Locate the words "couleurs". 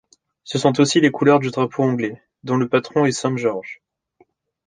1.11-1.37